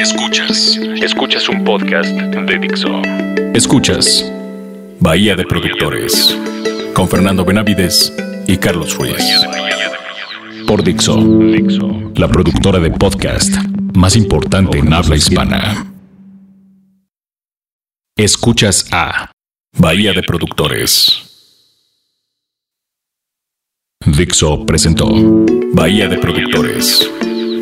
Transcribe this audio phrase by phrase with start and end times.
[0.00, 3.02] Escuchas, escuchas un podcast de Dixo.
[3.52, 4.32] Escuchas
[4.98, 6.34] Bahía de Productores
[6.94, 8.10] con Fernando Benavides
[8.46, 9.22] y Carlos Ruiz.
[10.66, 11.20] Por Dixo,
[12.16, 13.54] la productora de podcast
[13.94, 15.92] más importante en habla hispana.
[18.16, 19.30] Escuchas a
[19.76, 21.58] Bahía de Productores.
[24.06, 25.08] Dixo presentó
[25.74, 27.10] Bahía de Productores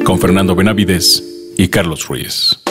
[0.04, 2.67] con Fernando Benavides y Carlos Ruiz.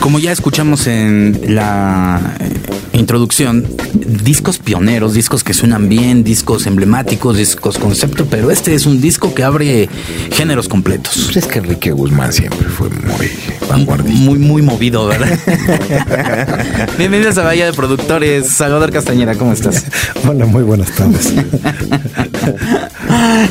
[0.00, 2.50] Como ya escuchamos en la eh,
[2.94, 9.00] introducción, discos pioneros, discos que suenan bien, discos emblemáticos, discos concepto, pero este es un
[9.00, 9.88] disco que abre
[10.32, 11.12] géneros completos.
[11.26, 13.30] Pues es que Enrique Guzmán siempre fue muy
[13.68, 14.20] vanguardista.
[14.20, 15.38] Muy, muy movido, ¿verdad?
[16.98, 18.48] Bienvenidos a Bahía de Productores.
[18.48, 19.84] Salvador Castañera, ¿cómo estás?
[20.28, 21.34] Hola, muy buenas tardes.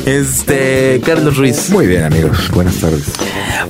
[0.06, 1.70] Este, Carlos Ruiz.
[1.70, 2.50] Muy bien, amigos.
[2.50, 3.04] Buenas tardes.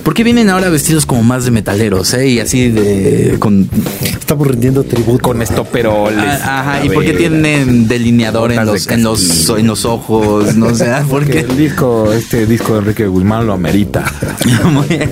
[0.03, 2.29] ¿Por qué vienen ahora vestidos como más de metaleros, eh?
[2.29, 3.69] Y así de con
[4.03, 5.23] Estamos rindiendo tributo.
[5.23, 6.41] Con estoperoles.
[6.43, 10.55] Ah, Ajá, ¿y por qué tienen delineador en de los, en los, en los ojos?
[10.55, 11.41] No sé, ¿por Porque qué?
[11.41, 14.05] el disco, este disco de Enrique Guzmán lo amerita.
[14.65, 15.11] Muy bien.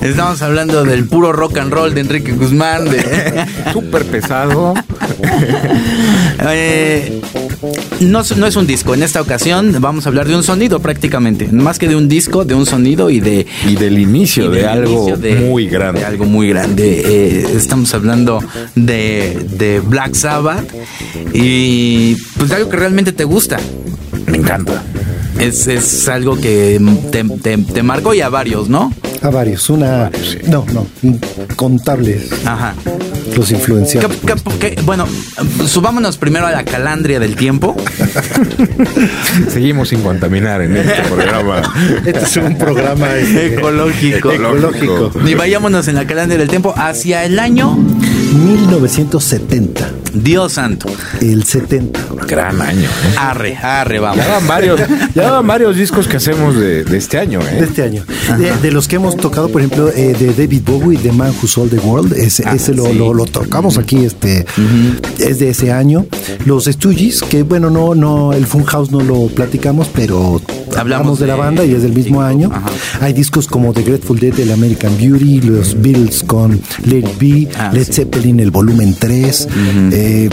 [0.00, 2.90] Estamos hablando del puro rock and roll de Enrique Guzmán.
[2.90, 4.74] De, Súper pesado.
[6.44, 7.20] Eh,
[8.00, 8.94] no, es- no es un disco.
[8.94, 11.48] En esta ocasión vamos a hablar de un sonido prácticamente.
[11.52, 14.66] Más que de un disco, de un sonido y de Y del inicio y de
[14.66, 16.00] algo inicio de- muy grande.
[16.00, 17.02] de algo muy grande.
[17.04, 18.42] Eh, estamos hablando
[18.74, 20.64] de, de Black Sabbath
[21.32, 23.58] y pues de algo que realmente te gusta.
[24.26, 24.82] Me encanta.
[25.38, 28.92] Es, es algo que te, te- te marcó y a varios, ¿no?
[29.22, 29.68] A varios.
[29.70, 30.10] Una.
[30.10, 30.38] sí.
[30.48, 30.86] No, no.
[31.56, 32.28] Contables.
[32.44, 32.74] Ajá.
[33.36, 34.16] Los ¿Qué- influenciados.
[34.16, 34.34] qué-
[34.74, 35.06] qué- bueno,
[35.66, 37.76] subámonos primero a la calandria del tiempo.
[39.48, 41.62] Seguimos sin contaminar en este programa.
[42.04, 44.32] Este es un programa este, Ecológico.
[44.32, 45.10] ecológico.
[45.26, 49.90] Y vayámonos en la calandria del tiempo hacia el año 1970.
[50.14, 50.88] Dios santo.
[51.20, 52.00] El 70.
[52.26, 52.88] Gran año.
[52.88, 53.14] ¿eh?
[53.18, 54.24] Arre, arre, vamos.
[54.24, 54.80] Ya van varios,
[55.14, 57.64] ya van varios discos que hacemos de, de este año, De ¿eh?
[57.64, 58.04] este año.
[58.38, 61.46] De, de los que hemos tocado, por ejemplo, eh, de David Bowie, The Man Who
[61.48, 62.94] Sold the World, ese, Ah, ese lo, sí.
[62.94, 64.44] lo, lo tocamos aquí, este,
[65.18, 66.06] es de ese año.
[66.44, 70.40] Los Stooges, que bueno, no, no, el Funhouse no lo platicamos, pero
[70.76, 72.50] hablamos de, la banda y es del mismo año.
[72.52, 72.70] Ajá.
[73.00, 77.70] Hay discos como The Grateful Dead, el American Beauty, los Beatles con Let Be, Ah,
[77.72, 77.92] Led sí.
[77.92, 79.48] Zeppelin, el volumen 3,
[79.92, 80.28] eh,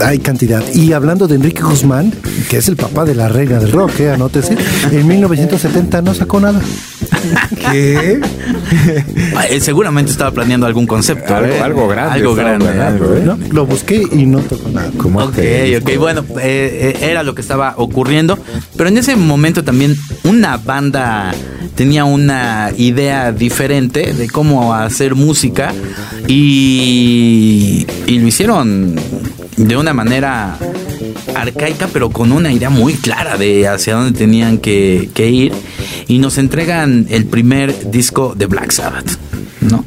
[0.00, 0.62] hay cantidad.
[0.74, 2.12] Y hablando de Enrique Guzmán,
[2.48, 4.56] que es el papá de la reina del rock, eh, anótese,
[4.90, 6.60] en 1970 no sacó nada.
[7.70, 8.20] ¿Qué?
[9.36, 11.34] Ah, eh, Seguramente estaba planeando algún concepto.
[11.34, 11.60] Algo- ¿eh?
[11.60, 12.66] algo grande Algo estaba grande.
[12.66, 13.22] planeando, algo- ¿eh?
[13.24, 13.38] ¿no?
[13.54, 14.90] Lo busqué y no tocó nada.
[14.98, 18.38] ¿Cómo Ok, te- ok, bueno, eh, era lo que estaba ocurriendo,
[18.76, 21.32] pero en ese momento también una banda
[21.74, 25.72] tenía una idea diferente de cómo hacer música
[26.28, 28.96] y, y lo hicieron
[29.56, 30.56] de una manera
[31.34, 35.52] arcaica, pero con una idea muy clara de hacia dónde tenían que, que ir
[36.08, 39.18] y nos entregan el primer disco de Black Sabbath,
[39.60, 39.84] ¿no?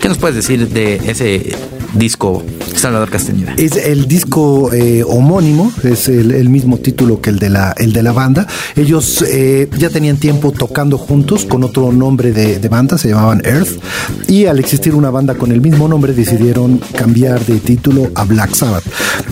[0.00, 1.54] ¿Qué nos puedes decir de ese
[1.94, 2.42] disco,
[2.74, 3.54] Salvador Castañeda?
[3.58, 8.02] Es el disco eh, homónimo, es el, mismo título que el de la, el de
[8.02, 8.46] la banda.
[8.76, 13.42] Ellos eh, ya tenían tiempo tocando juntos con otro nombre de, de banda, se llamaban
[13.44, 13.78] Earth.
[14.26, 18.54] Y al existir una banda con el mismo nombre, decidieron cambiar de título a Black
[18.54, 18.84] Sabbath.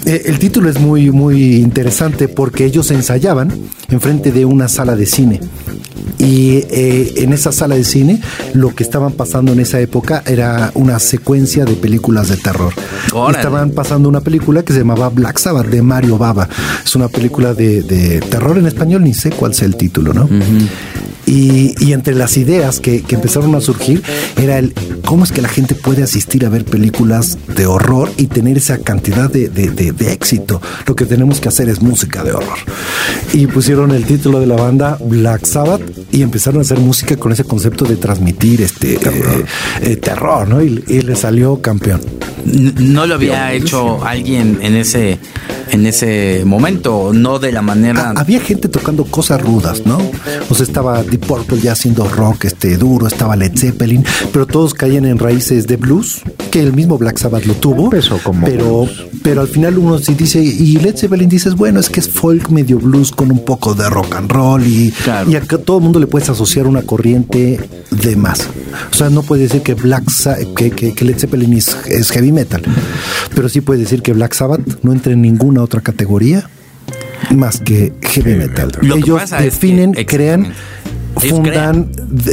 [0.05, 3.53] Eh, el título es muy, muy interesante porque ellos ensayaban
[3.89, 5.41] enfrente de una sala de cine.
[6.19, 8.21] Y eh, en esa sala de cine
[8.55, 12.73] lo que estaban pasando en esa época era una secuencia de películas de terror.
[13.13, 13.39] Órale.
[13.39, 16.49] Estaban pasando una película que se llamaba Black Sabbath de Mario Baba.
[16.85, 20.29] Es una película de, de terror en español, ni sé cuál sea el título, ¿no?
[21.29, 24.03] Y, y entre las ideas que, que empezaron a surgir
[24.41, 24.73] era el
[25.05, 28.79] cómo es que la gente puede asistir a ver películas de horror y tener esa
[28.79, 30.63] cantidad de, de- de- de éxito.
[30.87, 32.57] Lo que tenemos que hacer es música de horror.
[33.35, 37.31] Y pusieron el título de la banda Black Sabbath y empezaron a hacer música con
[37.33, 39.45] ese concepto de transmitir este terror,
[40.01, 40.63] terror ¿no?
[40.65, 42.01] Y, y le salió campeón.
[42.47, 45.19] No lo había hecho alguien en ese
[45.71, 49.99] en ese momento, no de la manera Ah, había gente tocando cosas rudas, ¿no?
[50.51, 54.75] O sea, estaba Deep Purple ya haciendo rock este duro, estaba Led Zeppelin, pero todos
[54.75, 57.85] caían en raíces de blues, que el mismo Black Sabbath lo tuvo.
[57.85, 59.07] Empezó como pero, blues.
[59.23, 62.49] pero al final uno sí dice, y Led Zeppelin dices, bueno, es que es folk
[62.51, 65.31] medio blues con un poco de rock and roll y, Claro.
[65.31, 67.59] y a todo el mundo le puedes asociar una corriente
[67.91, 68.49] de más.
[68.93, 72.11] O sea, no puedes decir que Black Sa- que, que- que Led Zeppelin es, es
[72.11, 72.63] heavy metal,
[73.35, 76.49] pero sí puedes decir que Black Sabbath no entra en ninguna otra categoría
[77.35, 78.71] más que heavy metal.
[78.81, 80.07] Lo que Ellos pasa es que- definen, exactamente.
[80.07, 80.55] crean,
[81.23, 82.33] Ellos fundan, de-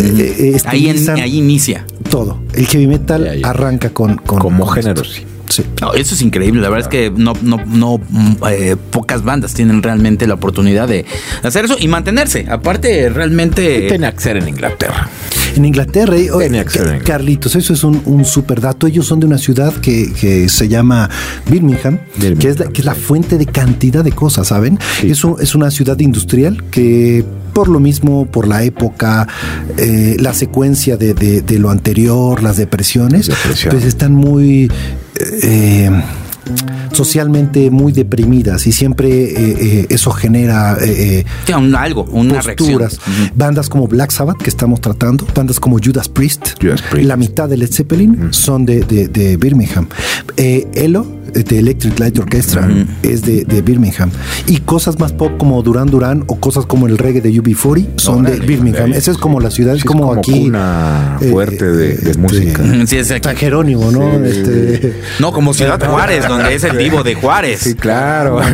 [0.53, 1.19] eh, ahí, en- estilizan.
[1.19, 1.85] ahí inicia.
[2.09, 2.39] todo.
[2.53, 5.13] El heavy metal arranca con, con Como con género, esto.
[5.13, 5.25] sí.
[5.49, 5.63] Sí.
[5.81, 6.59] No, eso es increíble.
[6.61, 10.87] La verdad es que no, no, no mm, eh, pocas bandas tienen realmente la oportunidad
[10.87, 11.05] de
[11.43, 12.45] hacer eso y mantenerse.
[12.49, 13.87] Aparte, realmente.
[13.87, 15.07] Tenía que ser en Inglaterra.
[15.55, 16.99] En Inglaterra, eh, en Inglaterra.
[17.03, 18.87] Carlitos, eso es un, un super dato.
[18.87, 21.09] Ellos son de una ciudad que, que se llama
[21.49, 23.01] Birmingham, Birmingham, que, es la, que es la sí.
[23.01, 24.77] fuente de cantidad de cosas, ¿saben?
[25.01, 25.11] Sí.
[25.11, 27.23] Es, un- es una ciudad industrial que
[27.53, 29.27] por lo mismo, por la época,
[29.77, 33.71] eh, la secuencia de, de- de lo anterior, las depresiones, Depresión.
[33.71, 34.69] pues están muy...
[35.41, 35.89] eh,
[36.91, 42.41] socialmente muy deprimidas y siempre eh, eh, eso genera eh, eh, Sí, un- algo, una
[42.41, 42.81] reacción.
[43.35, 47.07] Bandas como Black Sabbath, que estamos tratando, bandas como Judas Priest, Judas Priest.
[47.07, 49.87] la mitad de Led Zeppelin son de, de- de Birmingham.
[50.37, 51.05] Eh, Elo,
[51.43, 52.67] de Electric Light Orchestra,
[53.03, 54.09] es de, de Birmingham.
[54.47, 58.23] Y cosas más pop como Duran Duran o cosas como el reggae de UB40 son
[58.23, 58.93] de Birmingham.
[58.93, 60.43] Esa es como la ciudad, Sí, es es como, como aquí.
[60.45, 62.63] cuna eh, fuerte de- de este, música.
[62.87, 63.23] Sí, es aquí.
[63.25, 64.11] San Jerónimo, ¿no?
[64.23, 64.29] Sí.
[64.29, 67.59] Este, No, como Ciudad Juárez, donde es el divo de Juárez.
[67.61, 68.39] Sí, claro.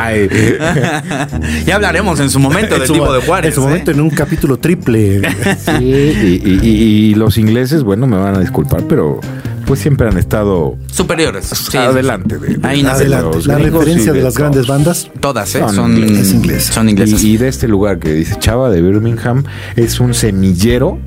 [0.00, 0.28] Ay.
[1.66, 3.48] ya hablaremos en su momento en del divo de Juárez.
[3.50, 3.64] En su ¿eh?
[3.64, 5.20] momento, en un capítulo triple.
[5.58, 9.20] Sí, y, y- y- y los ingleses, bueno, me van a disculpar, pero
[9.68, 11.46] pues siempre han estado Superiores.
[11.46, 11.76] sí.
[11.76, 12.38] adelante.
[12.38, 13.38] De, de- Ahí nace Adelante.
[13.46, 14.38] La referencia de las todos.
[14.38, 15.10] grandes bandas.
[15.20, 15.60] Todas, ¿eh?
[15.60, 16.64] Son Son, inglés.
[16.64, 17.22] Son ingleses.
[17.22, 19.44] Y, y de este lugar que dice Chava de Birmingham
[19.76, 20.98] es un semillero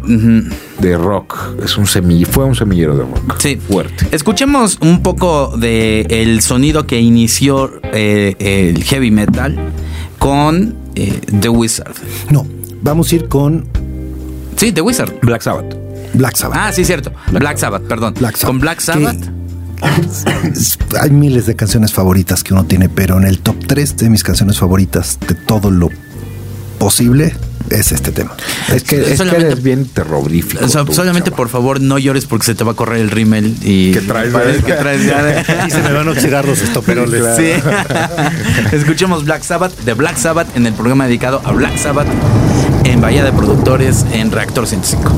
[0.80, 1.38] de rock.
[1.66, 3.40] Es un semi, fue un semillero de rock.
[3.40, 3.56] Sí.
[3.58, 4.08] Fuerte.
[4.12, 9.57] Escuchemos un poco de el sonido que inició eh, el heavy metal
[10.19, 11.96] con eh, The Wizard.
[12.30, 12.46] No,
[12.81, 13.66] vamos a ir con
[14.56, 15.12] Sí, The Wizard.
[15.24, 15.81] Black Sabbath.
[16.13, 16.58] Black Sabbath.
[16.60, 17.12] Ah, sí, cierto.
[17.31, 18.13] Black, Sabbath, perdón.
[18.19, 18.48] Black Sabbath.
[18.48, 19.18] Con Black Sabbath.
[21.02, 24.24] Hay miles de canciones favoritas que uno tiene, pero en el top 3 de mis
[24.24, 25.90] canciones favoritas de todo lo
[26.78, 27.34] posible
[27.69, 28.31] es este tema.
[28.74, 30.66] Es que, es que Solamente- eres bien terrorífico.
[30.66, 33.92] Tú, solamente por favor no llores porque se te va a correr el rímel y
[33.94, 34.66] Que traes, parece ¿verdad?
[34.68, 37.22] que traes ya- Y se me van a oxidar los estoperoles.
[37.22, 37.38] Claro.
[37.38, 37.52] Sí.
[38.75, 42.07] Escuchemos Black Sabbath de Black Sabbath en el programa dedicado a Black Sabbath
[42.84, 45.12] en Bahía de Productores en Reactor 105.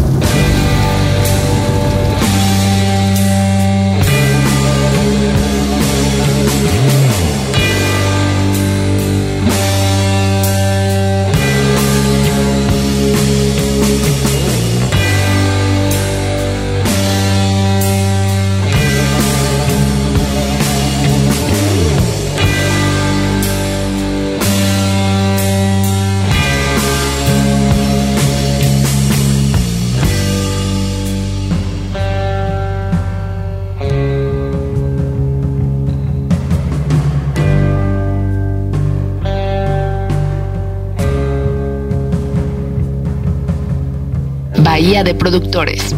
[45.53, 45.93] Bahía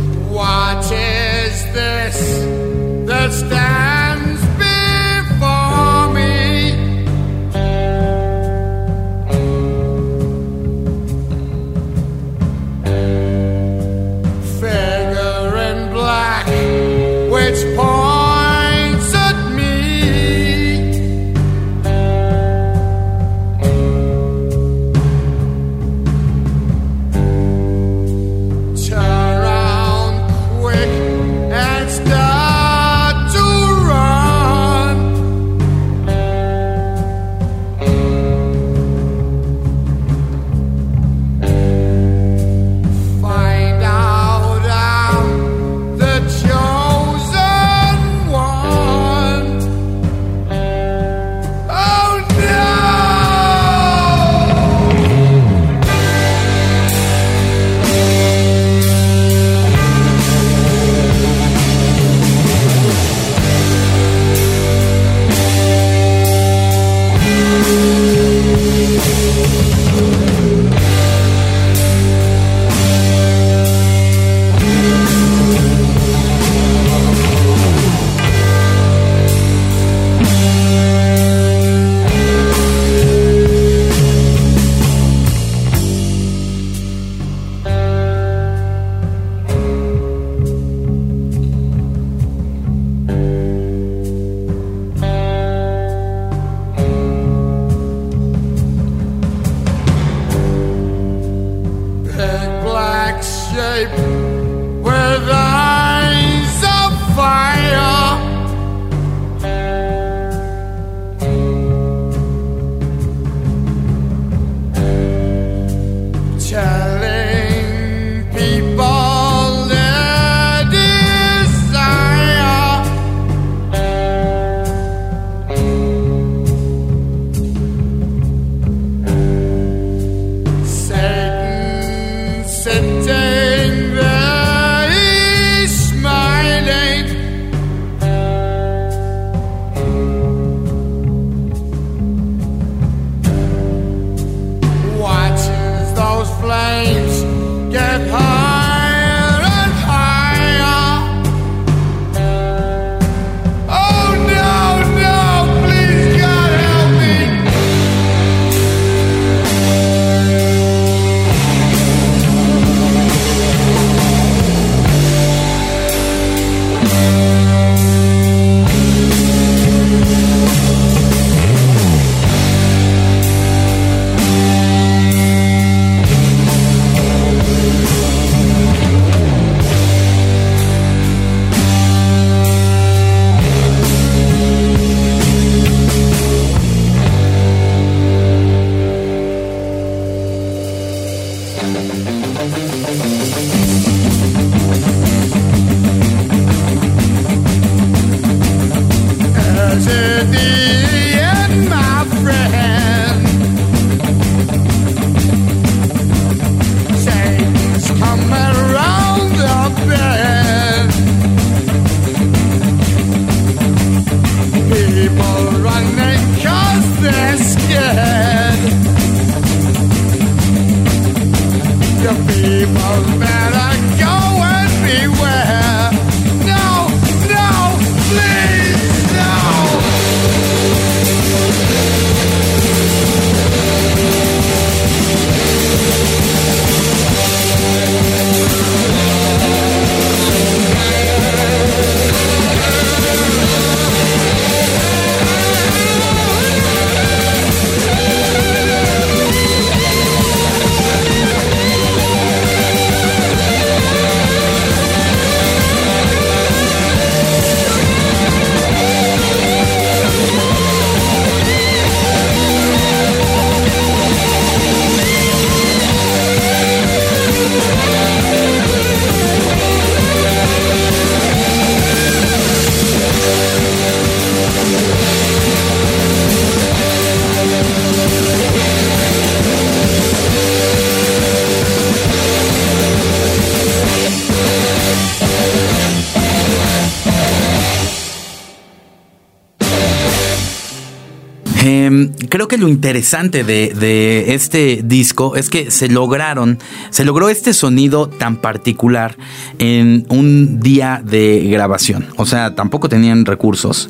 [292.65, 296.57] lo interesante de, de este disco es que se lograron,
[296.89, 299.15] se logró este sonido tan particular
[299.59, 302.07] en un día de grabación.
[302.17, 303.89] O sea, tampoco tenían recursos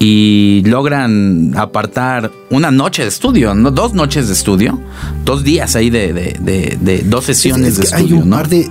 [0.00, 3.70] y logran apartar una noche de estudio, ¿no?
[3.70, 4.80] dos noches de estudio,
[5.24, 8.36] dos días ahí de, de- de- de dos sesiones Es de que estudio, un ¿no?
[8.36, 8.68] par de.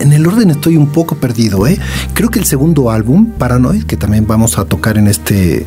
[0.00, 1.78] En el orden estoy un poco perdido, ¿eh?
[2.12, 5.66] Creo que el segundo álbum, Paranoid, que también vamos a tocar en este.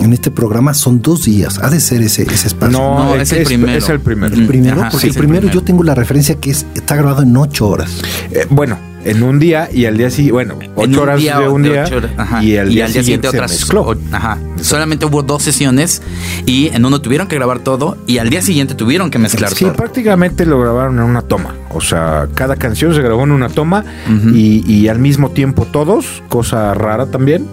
[0.00, 1.58] En este programa son dos días.
[1.62, 2.78] Ha de ser ese, ese espacio.
[2.78, 3.78] No, No, es, es el primero.
[3.78, 4.34] es el primero.
[4.34, 7.22] El primero, Ajá, porque sí, el primero yo tengo la referencia que es, está grabado
[7.22, 8.02] en ocho horas.
[8.30, 11.48] Eh, bueno, en un día y al día siguiente, bueno, En ocho horas día de
[11.48, 13.96] un de día ocho horas, ajá, y al día, siguiente, se otras mezcló.
[14.12, 14.38] ajá.
[14.62, 16.02] Solamente hubo dos sesiones
[16.46, 19.64] y en uno tuvieron que grabar todo y al día siguiente tuvieron que mezclar Sí,
[19.64, 19.74] todo.
[19.74, 21.54] prácticamente lo grabaron en una toma.
[21.74, 23.84] O sea, cada canción se grabó en una toma
[24.34, 27.46] y, y al mismo tiempo todos, cosa rara también.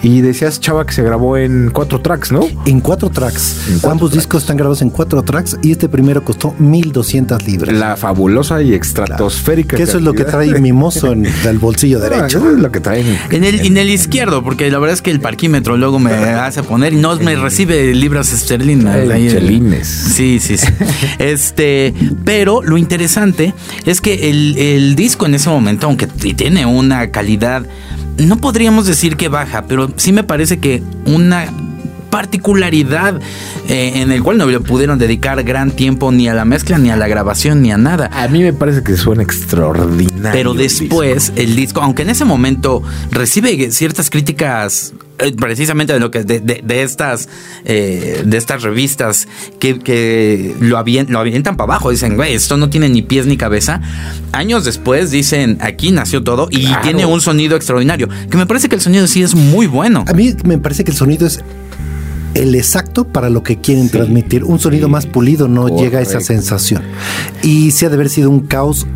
[0.00, 2.46] Y decías, Chava, que se grabó en cuatro tracks, ¿no?
[2.66, 3.64] En cuatro tracks.
[3.66, 4.22] En cuatro Ambos tracks.
[4.24, 7.74] discos están grabados en cuatro tracks y este primero costó 1200 libras.
[7.76, 9.76] La fabulosa y estratosférica.
[9.76, 12.38] que eso es lo que trae Mimoso en el bolsillo Ah, derecho.
[12.38, 13.18] eso es lo que traen.
[13.30, 16.12] En el, en el izquierdo, porque la verdad es que el parquímetro luego me
[16.48, 18.96] hace poner y no me recibe libras esterlinas.
[18.96, 19.86] Chelines.
[19.88, 20.66] Sí, sí, sí.
[21.18, 27.10] Este, pero lo interesante es que el, el disco en ese momento, aunque tiene una
[27.10, 27.66] calidad,
[28.18, 31.46] no podríamos decir que baja, pero sí me parece que una
[32.10, 33.20] particularidad
[33.68, 36.90] eh, en el cual no le pudieron dedicar gran tiempo ni a la mezcla, ni
[36.90, 38.10] a la grabación, ni a nada.
[38.12, 40.30] A mí me parece que suena extraordinario.
[40.32, 45.98] Pero el después el disco, aunque en ese momento recibe ciertas críticas eh, precisamente de
[46.00, 47.28] lo que de, de- de estas
[47.64, 49.26] eh, de estas revistas
[49.58, 53.26] que, que lo, avien- lo avientan para abajo, dicen, güey, esto no tiene ni pies
[53.26, 53.80] ni cabeza.
[54.32, 56.82] Años después dicen, aquí nació todo y Claro.
[56.82, 58.08] tiene un sonido extraordinario.
[58.30, 60.04] Que me parece que el sonido sí es muy bueno.
[60.06, 61.40] A mí me parece que el sonido es
[62.38, 64.44] el exacto para lo que quieren transmitir.
[64.44, 66.82] Un sonido más pulido no llega a esa sensación.
[67.42, 68.86] Y sí ha de haber sido un caos,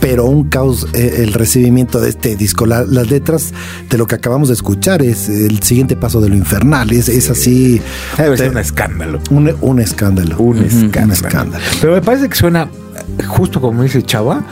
[0.00, 2.66] pero un caos eh, el recibimiento de este disco.
[2.66, 3.52] La- las letras
[3.88, 6.90] de lo que acabamos de escuchar es el siguiente paso de lo infernal.
[6.92, 7.80] Es, es así.
[8.18, 9.20] Debe ser un escándalo.
[9.30, 10.36] un, un escándalo.
[10.38, 11.04] Un escándalo.
[11.06, 11.64] Un escándalo.
[11.80, 12.68] Pero me parece que suena
[13.26, 14.44] justo como dice Chava,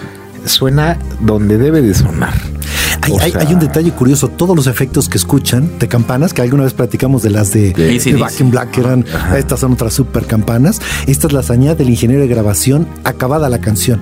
[0.46, 2.34] suena donde debe de sonar.
[3.02, 6.32] Hay, O hay- sea, hay un detalle curioso, todos los efectos que escuchan de campanas,
[6.32, 8.12] que alguna vez platicamos de las de, De.
[8.16, 9.04] Back in Black, que eran,
[9.36, 14.00] estas son otras super campanas, estas las añade el ingeniero de grabación acabada la canción.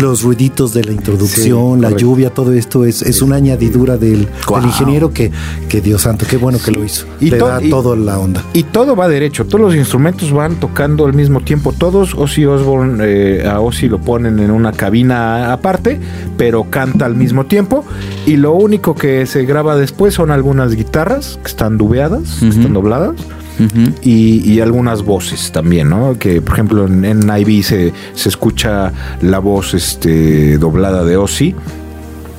[0.00, 1.98] Los ruiditos de la introducción, Sí, la correcto.
[1.98, 5.30] lluvia, todo esto es, es una añadidura del, del ingeniero que,
[5.68, 7.06] que Dios santo, qué bueno que lo hizo.
[7.20, 8.42] Y Le to- da y- todo la onda.
[8.54, 12.14] Y todo va derecho, todos los instrumentos van tocando al mismo tiempo, todos.
[12.14, 16.00] Ozzy Osbourne, eh, a Ozzy lo ponen en una cabina aparte,
[16.36, 17.84] pero canta al mismo tiempo.
[18.26, 22.72] Y lo único que se graba después son algunas guitarras que están dubeadas, que están
[22.72, 23.16] dobladas.
[24.02, 26.16] Y, y algunas voces también, ¿no?
[26.16, 31.56] Que por ejemplo en, en IB se, se escucha la voz este, doblada de Ozzy.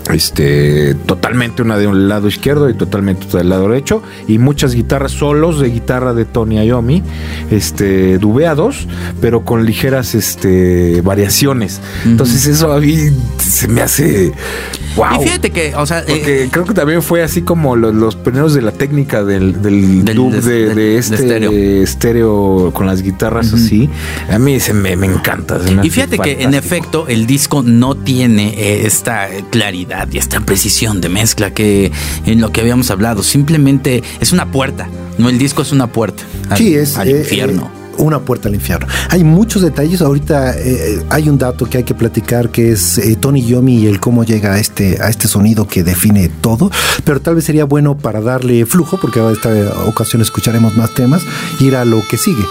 [0.10, 4.02] Este, totalmente una de un lado izquierdo y totalmente otra del lado derecho.
[4.28, 7.04] Y muchas guitarras solos de guitarra de Tony Iommi,
[7.52, 8.88] este, dubeados,
[9.22, 11.80] pero con ligeras este, variaciones.
[12.06, 12.96] Entonces, eso a mí
[13.38, 14.32] se me hace.
[14.96, 15.22] ¡Wow!
[15.22, 18.16] Y fíjate que, o sea, eh, Porque creo que también fue así como los, los
[18.16, 21.52] primeros de la técnica del, del, Del- dub de- este estéreo.
[21.52, 22.72] estéreo.
[22.74, 23.90] con las guitarras así.
[24.32, 25.60] A mí se me, me encanta.
[25.64, 30.18] se me Y fíjate que en efecto el disco no tiene eh, esta claridad y
[30.18, 31.92] esta precisión de mezcla que
[32.26, 33.24] en lo que habíamos hablado.
[33.24, 34.88] Simplemente es una puerta.
[35.18, 37.64] No, el disco es una puerta al, Sí, es al eh, infierno.
[37.64, 38.88] eh, una puerta al infierno.
[39.10, 40.02] Hay muchos detalles.
[40.02, 43.88] Ahorita eh, hay un dato que hay que platicar que es eh, Tony Yomi y
[43.88, 46.72] el cómo llega a este, a este sonido que define todo.
[47.04, 49.50] Pero tal vez sería bueno para darle flujo, porque a esta
[49.86, 51.24] ocasión escucharemos más temas,
[51.60, 52.44] ir a lo que sigue,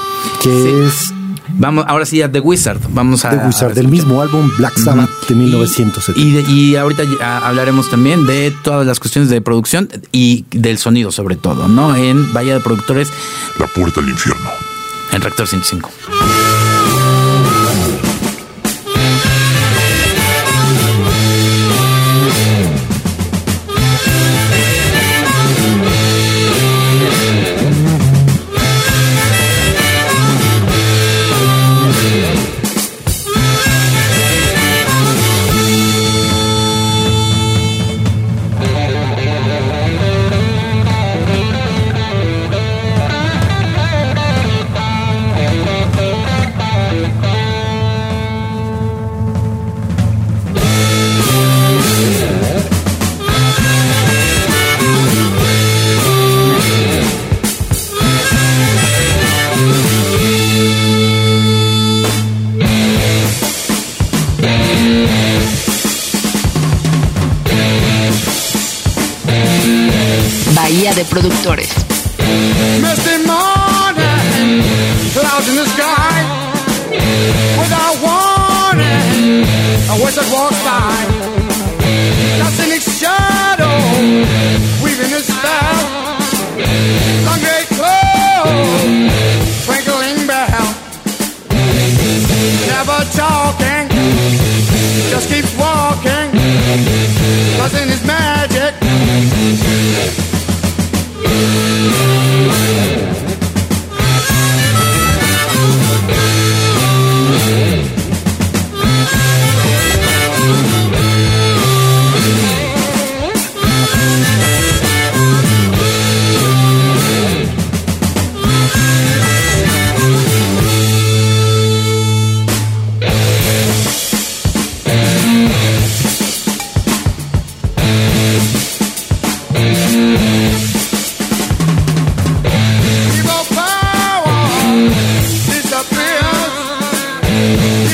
[0.42, 0.68] que Sí.
[0.86, 1.14] es
[1.54, 2.78] Vamos, ahora sí a The Wizard.
[2.90, 3.30] Vamos a.
[3.30, 6.20] The Wizard, a del mismo álbum Black Sabbath de Y- 1970.
[6.20, 10.78] Y, de- y ahorita ya hablaremos también de todas las cuestiones de producción y del
[10.78, 11.94] sonido, sobre todo, ¿no?
[11.96, 13.08] En Bahía de Productores,
[13.58, 14.48] La puerta al infierno.
[15.12, 15.90] en Rector 105.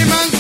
[0.09, 0.34] man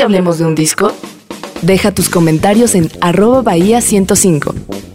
[0.00, 0.92] hablemos de un disco?
[1.62, 4.54] Deja tus comentarios en arroba bahía 105.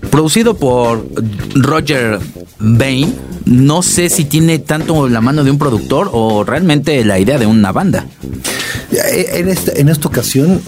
[0.10, 1.06] Producido por
[1.54, 2.20] Roger
[2.60, 3.14] Bain.
[3.46, 7.46] No sé si tiene tanto la mano de un productor o realmente la idea de
[7.46, 8.06] una banda.
[8.92, 10.62] Eh, En esta, en esta ocasión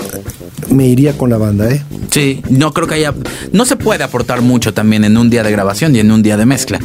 [0.70, 1.82] me iría con la banda, ¿eh?
[2.12, 3.14] Sí, no creo que haya.
[3.52, 6.36] No se puede aportar mucho también en un día de grabación y en un día
[6.38, 6.80] de mezcla.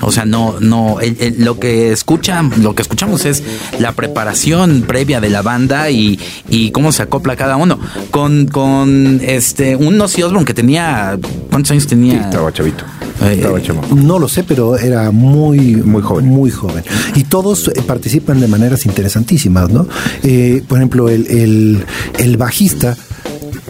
[0.00, 1.00] O sea, no, no.
[1.00, 3.42] el- el- lo que escuchan, lo que escuchamos es
[3.78, 7.78] la preparación previa de la banda y, y cómo se acopla cada uno.
[8.10, 11.18] Con, con este un Ozzy Osbourne que tenía.
[11.50, 12.14] ¿Cuántos años tenía?
[12.14, 12.84] Sí, estaba chavito.
[13.20, 13.82] Eh, Estaba chavo.
[13.96, 16.26] No lo sé, pero era muy, Muy joven.
[16.26, 16.84] Muy joven.
[17.14, 19.86] Y todos eh, participan de maneras interesantísimas, ¿no?
[20.22, 21.84] Eh, por ejemplo, el, el,
[22.18, 22.96] el bajista,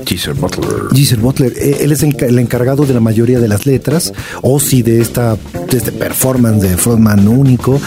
[0.07, 0.89] Geezer Butler.
[0.95, 4.59] Giselle Butler, eh, él es el, el encargado de la mayoría de las letras, o
[4.61, 5.37] sí de esta
[5.71, 7.79] de este performance de frontman único.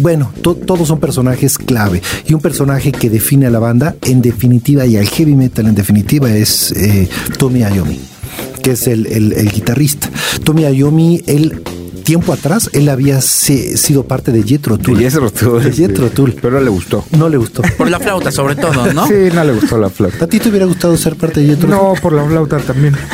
[0.00, 2.02] Bueno, to- todos son personajes clave.
[2.26, 5.74] Y un personaje que define a la banda, en definitiva, y al heavy metal en
[5.74, 7.98] definitiva, es eh, Tommy Iommi,
[8.62, 10.10] que es el, el- el guitarrista.
[10.44, 11.62] Tommy Iommi, él
[12.08, 14.96] tiempo atrás, él había se- sido parte de Jethro Tull.
[14.96, 16.32] De Jethro Tull.
[16.40, 17.04] Pero no le gustó.
[17.18, 17.60] No le gustó.
[17.76, 19.06] Por la flauta, sobre todo, ¿no?
[19.06, 20.24] Sí, no le gustó la flauta.
[20.24, 21.76] ¿A ti te hubiera gustado ser parte de Jethro Tull?
[21.76, 22.96] No, por la flauta también.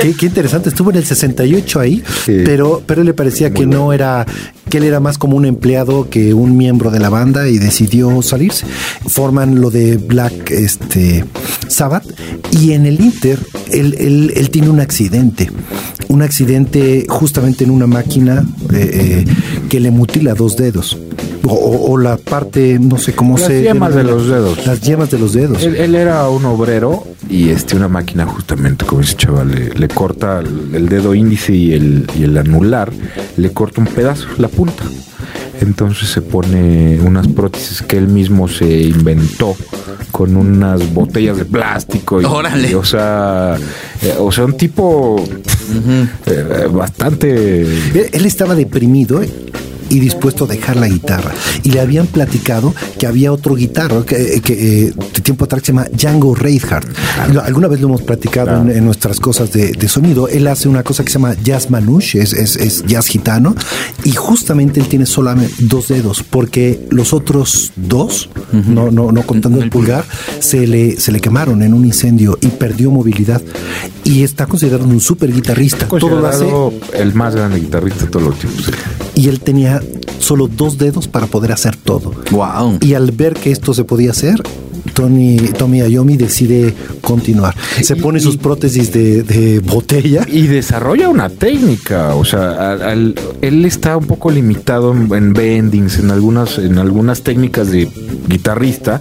[0.00, 2.42] Qué, qué interesante, estuvo en el 68 ahí, Sí.
[2.44, 4.24] pero, pero le parecía que no era,
[4.70, 8.22] que él era más como un empleado que un miembro de la banda y decidió
[8.22, 8.64] salirse.
[9.08, 11.24] Forman lo de Black este,
[11.66, 12.04] Sabbath
[12.52, 13.40] y en el Inter
[13.72, 15.50] él, él- él tiene un accidente,
[16.08, 20.98] un accidente justamente en una máquina eh, eh, que le mutila dos dedos.
[21.50, 23.62] O, la parte, no sé cómo Las se.
[23.62, 24.66] yemas de los dedos.
[24.66, 25.62] Las yemas de los dedos.
[25.62, 29.88] Él, él era un obrero y este una máquina justamente, como ese chaval, le, le
[29.88, 32.92] corta el, el dedo índice y el, y el anular,
[33.38, 34.84] le corta un pedazo, la punta.
[35.60, 39.56] Entonces se pone unas prótesis que él mismo se inventó
[40.10, 42.20] con unas botellas de plástico.
[42.20, 42.70] Y, Órale.
[42.70, 43.56] y, o sea,
[44.02, 45.22] eh, o sea, un tipo
[46.26, 49.30] eh, bastante Él, él estaba deprimido eh,
[49.90, 51.32] y dispuesto a dejar la guitarra.
[51.62, 55.72] Y le habían platicado que había otro guitarro que, que, eh, de tiempo atrás se
[55.72, 56.88] llama Django Reinhardt.
[57.32, 60.28] Lo- Alguna vez lo hemos platicado en, en nuestras cosas de, de sonido.
[60.28, 63.54] Él hace una cosa que se llama jazz manouche, es, es- es jazz gitano.
[64.04, 69.60] Y justamente él tiene solamente dos dedos, porque los otros dos, no, no, no contando
[69.62, 70.04] el pulgar,
[70.40, 73.42] se le, se le quemaron en un incendio y perdió movilidad.
[74.04, 75.86] Y está considerado un super guitarrista.
[75.86, 76.44] Todo lo hace
[76.94, 78.70] el más grande guitarrista de todos los tiempos.
[79.18, 79.82] Y él tenía
[80.20, 82.12] solo dos dedos para poder hacer todo.
[82.30, 82.78] Wow.
[82.80, 84.44] Y al ver que esto se podía hacer,
[84.94, 87.54] Tony, Tommy Ayomi decide continuar.
[87.82, 90.24] Se Y- pone y- sus prótesis de, de botella.
[90.30, 95.32] Y desarrolla una técnica, o sea, al- al- él está un poco limitado en, en
[95.32, 97.88] bendings, en algunas, en algunas técnicas de
[98.28, 99.00] guitarrista,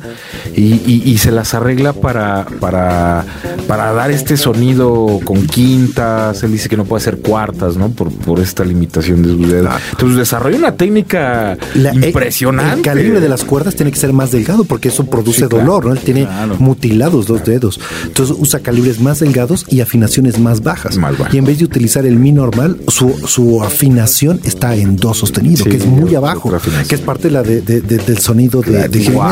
[0.55, 3.25] y, se las arregla para, para,
[3.67, 6.43] para dar este sonido con quintas.
[6.43, 7.89] Él dice que no puede hacer cuartas, ¿no?
[7.89, 9.73] Por, por esta limitación de sus dedos.
[9.91, 12.75] Entonces desarrolla una técnica La- el- impresionante.
[12.75, 15.65] El calibre de las cuerdas tiene que ser más delgado porque eso produce Sí, claro.
[15.85, 15.93] ¿No?
[15.93, 16.55] Él tiene Claro.
[16.59, 17.79] mutilados los dedos.
[18.05, 20.97] Entonces usa calibres más delgados y afinaciones más bajas.
[20.97, 21.13] Más.
[21.31, 25.63] Y en vez de utilizar el mi normal, su, su afinación está en do sostenido,
[25.63, 26.51] Sí, que es muy abajo,
[26.87, 29.23] que es parte de la de- de- de- del sonido de, de Wow.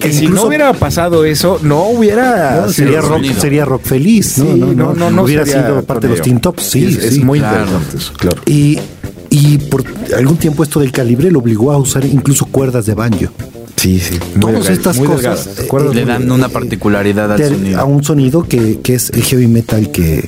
[0.00, 2.56] Que E si no hubiera pasado eso, no hubiera.
[2.60, 3.40] No, sido sería rock, sonido.
[3.40, 4.44] sería rock feliz, ¿no?
[4.54, 7.20] Sí, no, no, hubiera sería sido parte de los Teen Tops, sí, es, es sí.
[7.20, 7.60] muy claro.
[7.64, 8.36] interesante eso, claro.
[8.46, 8.78] Y,
[9.30, 9.84] y por
[10.16, 13.26] algún tiempo esto del calibre lo obligó a usar incluso cuerdas de banjo.
[13.84, 14.18] Sí, sí.
[14.40, 17.78] Todas estas muy cosas, eh, Le dan una particularidad al sonido.
[17.78, 20.26] a un sonido que, que es el heavy metal que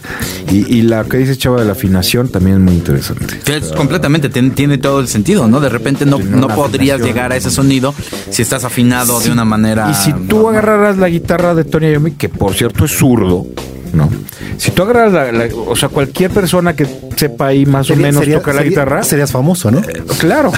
[0.53, 3.39] Y, y la que dice Chava de la afinación también es muy interesante.
[3.47, 5.61] Que es completamente, tiene todo el sentido, ¿no?
[5.61, 7.95] De repente no, no podrías llegar a ese sonido
[8.31, 9.91] si estás afinado de una manera.
[9.91, 10.57] Y si tú normal.
[10.57, 13.47] agarraras la guitarra de Tony Iommi, que por cierto es zurdo,
[13.95, 14.11] ¿no?
[14.59, 18.21] Si tú agarras la, la- o sea, cualquier persona que sepa ahí más o menos
[18.21, 19.81] sería- tocar la sería- guitarra, Serías famoso, ¿no?
[20.19, 20.53] claro,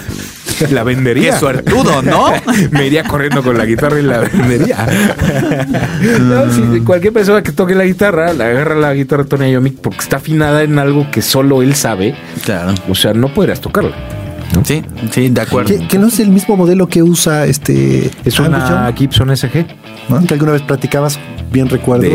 [0.70, 1.32] la vendería.
[1.32, 2.26] Qué suertudo, ¿no?
[2.70, 4.86] Me iría corriendo con la guitarra y la vendería.
[6.20, 9.70] No, si cualquier persona que toque la guitarra, la agarra la guitarra de Tony Iommi
[9.70, 12.74] porque está afinada en algo que solo él sabe, Claro.
[12.88, 13.92] o sea, no podrías tocarla.
[14.64, 15.68] Sí, sí, de acuerdo.
[15.68, 18.10] Que, que no es el mismo modelo que usa este.
[18.24, 19.66] Es una Gibson SG.
[20.08, 20.24] ¿no?
[20.26, 21.18] Que alguna vez platicabas,
[21.52, 22.06] bien recuerdo,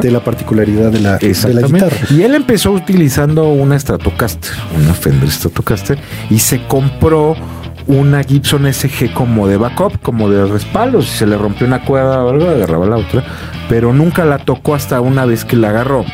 [0.00, 1.74] De la particularidad de la, de la Exactamente.
[1.74, 1.96] guitarra.
[2.10, 5.98] Y él empezó utilizando una Stratocaster, una Fender Stratocaster,
[6.30, 7.36] y se compró
[7.86, 11.02] una Gibson SG como de backup, como de respaldo.
[11.02, 13.24] Si se le rompió una cuerda o algo, agarraba la otra.
[13.68, 16.04] Pero nunca la tocó hasta una vez que la agarró.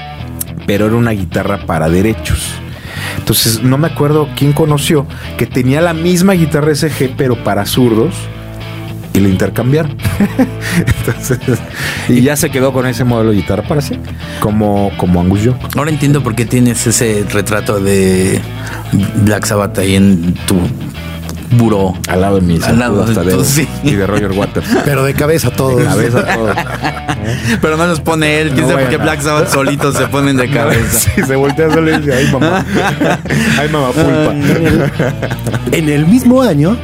[0.67, 2.55] Pero era una guitarra para derechos.
[3.19, 5.07] Entonces no me acuerdo quién conoció
[5.37, 8.15] que tenía la misma guitarra SG, pero para zurdos.
[9.15, 9.95] Y la intercambiaron.
[10.79, 11.39] Entonces,
[12.09, 14.11] y ya se quedó con ese modelo de guitarra para siempre.
[14.41, 15.57] Como, como Angus Young.
[15.77, 18.41] Ahora entiendo por qué tienes ese retrato de
[19.17, 20.57] Black Sabbath ahí en tu
[21.53, 21.95] buró.
[22.09, 23.67] Al lado de mi Al lado de Tadeo sí.
[23.83, 24.67] y de Roger Waters.
[24.85, 25.77] Pero de cabeza todo.
[25.77, 26.53] De cabeza todo.
[27.61, 28.51] Pero no los pone él.
[28.51, 31.11] ¿Quién No sabe por qué Black Sabbath solitos se ponen de cabeza?
[31.15, 32.65] Sí, se voltea solo y dice, ay mamá.
[33.59, 34.35] Ay mamá pulpa.
[35.73, 36.77] En el mismo año,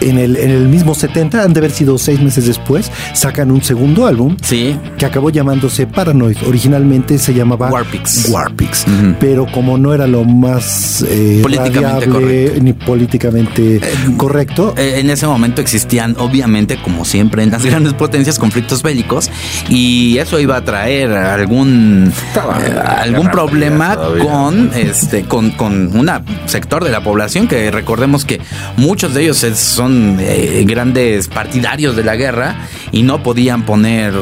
[0.00, 3.62] en el, en el mismo 70, han de haber sido seis meses después, sacan un
[3.62, 4.76] segundo álbum Sí.
[4.98, 6.36] que acabó llamándose Paranoid.
[6.46, 8.28] Originalmente se llamaba Warpix.
[8.30, 8.86] Warpix.
[8.86, 9.14] Ujú.
[9.20, 12.62] Pero como no era lo más eh, Políticamente radiable correcto.
[12.62, 13.80] ni políticamente
[14.16, 19.30] correcto, Eh, En ese momento existían, obviamente, como siempre en las grandes potencias, conflictos bélicos
[19.68, 26.10] y eso iba a traer algún eh, algún problema con este con con un
[26.46, 28.40] sector de la población que recordemos que
[28.76, 32.56] muchos de ellos es- son eh, grandes partidarios de la guerra
[32.90, 34.14] y no podían poner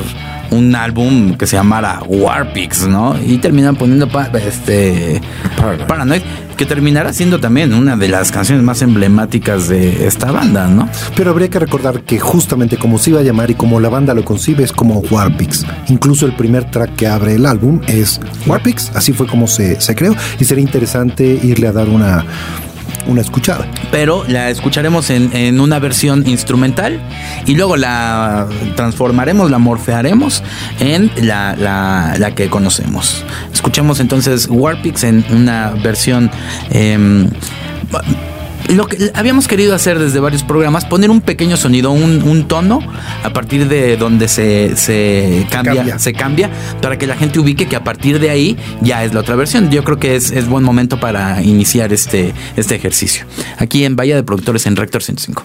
[0.51, 3.17] un álbum que se llamara Warpix, ¿no?
[3.25, 5.21] Y terminan poniendo pa- este
[5.57, 5.87] Paranoid.
[5.87, 6.23] Paranoid,
[6.59, 10.89] que terminará siendo también una de las canciones más emblemáticas de esta banda, ¿no?
[11.17, 14.13] pero habría que recordar que justamente como se iba a llamar y como la banda
[14.15, 15.65] lo concibe es como Warpix.
[15.89, 19.95] Incluso el primer track que abre el álbum es Warpix, así fue como se, se
[19.95, 22.27] creó y sería interesante irle a dar una,
[23.07, 23.67] una escuchada.
[23.91, 27.01] Pero la escucharemos en, en una versión instrumental
[27.47, 30.43] y luego la transformaremos, la morfearemos
[30.81, 33.25] en la, la- la que conocemos.
[33.53, 36.31] Escuchemos entonces Warpix en una versión...
[36.71, 37.29] em,
[38.69, 42.81] lo que habíamos querido hacer desde varios programas, poner un pequeño sonido, un, un tono,
[43.23, 45.99] a partir de donde se, se cambia, cambia.
[45.99, 49.21] se cambia, para que la gente ubique que a partir de ahí ya es la
[49.21, 49.71] otra versión.
[49.71, 53.25] Yo creo que es, es buen momento para iniciar este, este ejercicio.
[53.59, 55.45] Aquí en Bahía de Productores en Rector 105.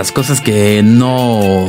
[0.00, 1.66] Las cosas que no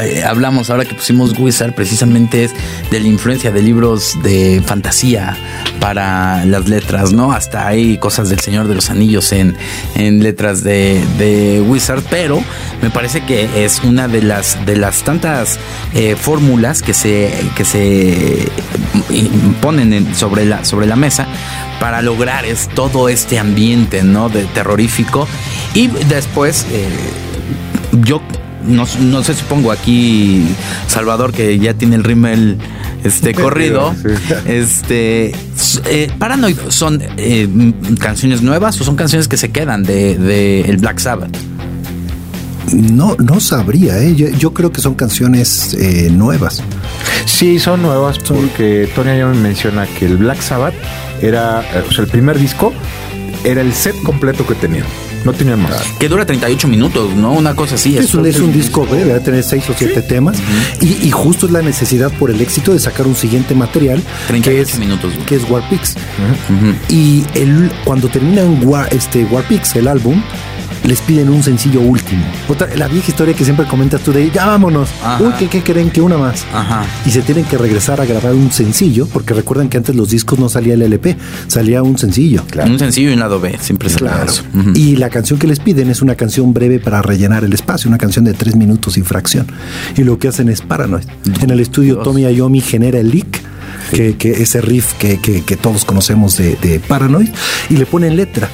[0.00, 2.52] eh, hablamos ahora que pusimos Wizard precisamente es
[2.92, 5.36] de la influencia de libros de fantasía
[5.80, 7.32] para las letras, ¿no?
[7.32, 9.56] Hasta hay cosas del Señor de los Anillos en,
[9.96, 12.40] en letras de, de Wizard, pero
[12.82, 15.58] me parece que es una de las, de las tantas
[15.92, 18.48] eh, fórmulas que se, que se
[19.60, 21.26] ponen en- sobre, la, sobre la mesa
[21.80, 24.28] para lograr es todo este ambiente, ¿no?
[24.28, 25.26] De terrorífico.
[25.74, 26.88] Y después, eh,
[28.02, 28.20] yo
[28.66, 30.44] no, no sé, supongo aquí
[30.88, 32.58] Salvador, que ya tiene el rímel
[33.04, 33.94] este, corrido.
[33.94, 34.08] Sí.
[34.46, 35.32] Este,
[35.86, 37.48] eh, Paranoid, ¿son eh,
[38.00, 41.36] canciones nuevas o son canciones que se quedan de, de el Black Sabbath?
[42.72, 44.14] No, no sabría, ¿eh?
[44.16, 46.62] yo, yo creo que son canciones eh, nuevas.
[47.24, 50.74] Sí, son nuevas porque Tony Iommi menciona que el Black Sabbath
[51.22, 52.72] era, o sea, el primer disco
[53.44, 54.86] era el set completo que tenían.
[55.26, 55.82] No tenían más.
[55.98, 57.32] Que dura 38 minutos, ¿no?
[57.32, 57.98] Una cosa así.
[57.98, 60.38] Es un, es un disco breve, va a tener seis o siete temas
[60.80, 64.42] y, y justo es la necesidad por el éxito de sacar un siguiente material 38
[64.44, 65.96] que es, minutos, que es Warpix.
[66.88, 70.22] Y el, cuando terminan War, este, Warpix, el álbum,
[70.84, 72.24] les piden un sencillo último.
[72.48, 74.88] Otra, la vieja historia que siempre comentas tú de ya vámonos.
[75.02, 75.22] Ajá.
[75.22, 75.90] Uy, ¿qué, qué creen?
[75.90, 76.44] Que una más.
[76.52, 76.84] Ajá.
[77.04, 80.38] Y se tienen que regresar a grabar un sencillo, porque recuerdan que antes los discos
[80.38, 81.16] no salía el LP,
[81.48, 82.42] salía un sencillo.
[82.64, 84.24] Un sencillo y un lado B, siempre se Claro.
[84.30, 84.42] eso.
[84.74, 87.98] Y la canción que les piden es una canción breve para rellenar el espacio, una
[87.98, 89.46] canción de tres minutos y fracción.
[89.96, 91.04] Y lo que hacen es Paranoid.
[91.40, 91.98] En el estudio.
[91.98, 93.40] Tommy Iommi genera el lick,
[93.92, 97.28] que, que ese riff que, que- que todos conocemos de, de Paranoid,
[97.70, 98.48] y le ponen letra.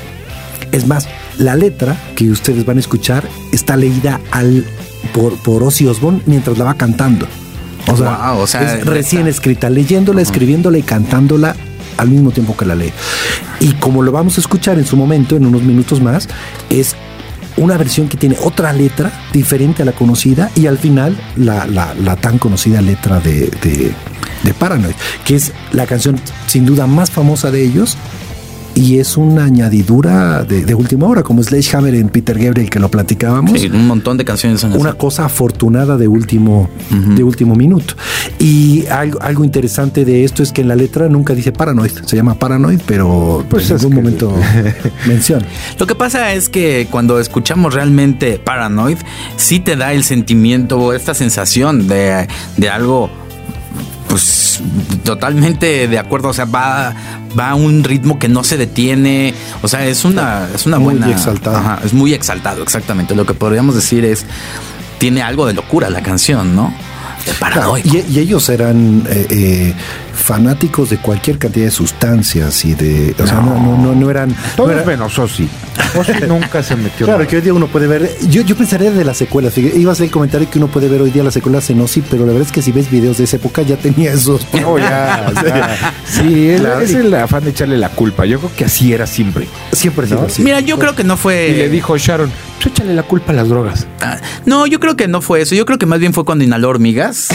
[0.73, 1.07] Es más,
[1.39, 4.65] la letra que ustedes van a escuchar está leída al
[5.13, 7.27] por, por Ozzy Osbourne mientras la va cantando.
[7.89, 11.57] O sea, Guau, o sea, es recién escrita, leyéndola, escribiéndola y cantándola
[11.97, 12.93] al mismo tiempo que la lee.
[13.61, 16.29] Y como lo vamos a escuchar en su momento, en unos minutos más,
[16.71, 16.95] es
[17.57, 21.95] una versión que tiene otra letra diferente a la conocida y al final la, la-
[21.95, 23.93] la tan conocida letra de, de,
[24.43, 27.97] de Paranoid, que es la canción sin duda más famosa de ellos
[28.75, 32.91] y es una añadidura de, de última hora, como Sledgehammer en Peter Gabriel que lo
[32.91, 34.99] platicábamos Sí, un montón de canciones son una así.
[34.99, 37.95] cosa afortunada de último, de último minuto.
[38.39, 42.17] Y algo, algo interesante de esto es que en la letra nunca dice Paranoid, se
[42.17, 44.35] llama Paranoid, pero Pues en algún que- momento
[45.07, 45.45] menciona.
[45.79, 48.97] Lo que pasa es que cuando escuchamos realmente Paranoid,
[49.37, 53.11] sí te da el sentimiento o esta sensación de, de algo,
[54.09, 54.61] pues
[55.05, 56.29] totalmente de acuerdo.
[56.29, 56.95] O sea, va,
[57.39, 59.35] va a un ritmo que no se detiene.
[59.63, 61.11] O sea, es una, es una Muy buena.
[61.11, 61.57] exaltado.
[61.57, 63.15] Ajá, es muy exaltado, exactamente.
[63.15, 64.25] Lo que podríamos decir es.
[64.99, 66.73] Tiene algo de locura la canción, ¿no?
[67.27, 69.75] De Claro, y, y ellos eran eh, eh,
[70.23, 73.15] fanáticos de cualquier cantidad de sustancias y de.
[73.23, 74.31] O sea, no, no, no, no eran.
[74.31, 75.49] no Todos era- menos Ozzy.
[75.99, 77.07] Ozzy nunca se metió.
[77.07, 77.29] Claro, nada.
[77.29, 78.11] que hoy día uno puede ver.
[78.29, 79.57] Yo, yo pensaría de las secuelas.
[79.59, 82.03] Iba a ser el comentario que uno puede ver hoy día las secuelas en Ozzy,
[82.03, 84.47] pero la verdad es que si ves videos de esa época ya tenía esos.
[84.55, 85.95] No, ya, ya.
[86.05, 86.81] Sí, es, Claro.
[86.81, 88.25] es el afán de echarle la culpa.
[88.25, 89.47] Yo creo que así era siempre.
[89.73, 90.27] Siempre ha sido ¿No?
[90.27, 90.43] así.
[90.43, 91.49] Mira, yo creo que no fue.
[91.49, 92.31] Y le dijo Sharon,
[92.69, 93.87] échale la culpa a las drogas.
[94.01, 95.55] Ah, No, yo creo que no fue eso.
[95.55, 97.29] Yo creo que más bien fue cuando inhaló hormigas.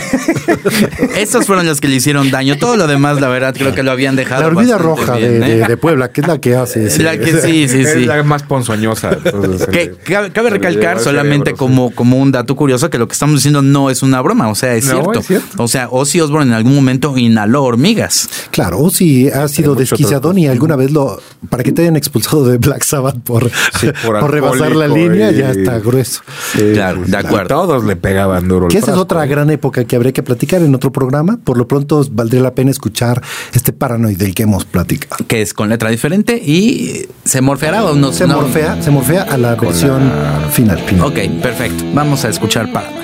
[1.17, 2.57] Estos fueron los que le hicieron daño.
[2.57, 4.41] Todo lo demás, la verdad, creo que lo habían dejado.
[4.41, 5.55] La hormiga roja bien, de, ¿eh?
[5.59, 8.05] de- de Puebla, que es la que hace ese- La que sí, sí, es sí.
[8.05, 9.17] la más ponzoñosa.
[9.23, 13.13] entonces, Que cabe, cabe recalcar solamente cerebro, como, como un dato curioso que lo que
[13.13, 15.19] estamos diciendo no es una broma, o sea, es, No, cierto.
[15.19, 15.63] es cierto.
[15.63, 18.30] O sea, Ozzy Osbourne en algún momento inhaló hormigas.
[18.51, 21.21] Claro, Ozzy ha sido desquiciadón y alguna vez lo.
[21.49, 23.49] Para que te hayan expulsado de Black Sabbath por,
[23.80, 26.22] Sí, por por rebasar la línea, ya está grueso.
[26.53, 27.47] Sí, Claro, de y acuerdo.
[27.47, 28.68] Todos le pegaban duro.
[28.68, 31.38] Que esa es otra gran época que habría que platicar en otro programa.
[31.43, 33.22] Por lo pronto valdría la pena escuchar
[33.53, 35.26] este paranoid del que hemos platicado.
[35.28, 38.41] Que es con letra diferente y se morfeará o no Se no?
[38.41, 40.11] morfea, se morfea a la versión
[40.51, 40.80] final.
[40.80, 41.05] final.
[41.07, 41.84] Ok, perfecto.
[41.93, 42.97] Vamos a escuchar Paranoid.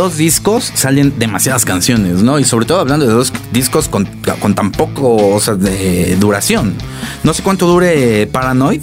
[0.00, 2.38] Dos discos salen demasiadas canciones, ¿no?
[2.38, 4.08] Y sobre todo hablando de dos discos con,
[4.40, 6.72] con tan poco, o sea, de duración.
[7.22, 8.80] No sé cuánto dure Paranoid.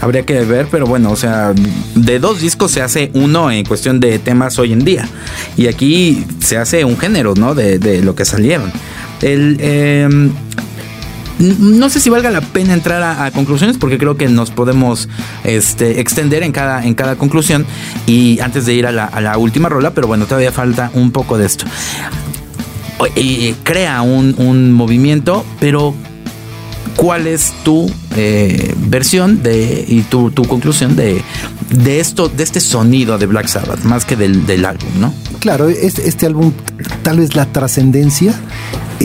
[0.00, 1.52] Habría que ver, pero bueno, o sea,
[1.96, 5.08] de dos discos se hace uno en cuestión de temas hoy en día.
[5.56, 7.56] Y aquí se hace un género, ¿no?
[7.56, 8.70] De, de lo que salieron.
[9.20, 10.08] El, eh,
[11.42, 15.08] no sé si valga la pena entrar a, conclusiones porque creo que nos podemos
[15.44, 17.66] este, extender en cada, en cada conclusión
[18.06, 21.46] y antes de ir a la, última rola, pero bueno, todavía falta un poco de
[21.46, 21.64] esto.
[23.64, 25.94] Crea un, un movimiento, pero
[26.96, 31.22] ¿cuál es tu eh, versión de, y tu, tu conclusión de,
[31.70, 35.14] de, esto, de este sonido de Black Sabbath, más que del, del álbum, ¿no?
[35.40, 36.52] Claro, este, este álbum,
[37.02, 38.34] tal vez la trascendencia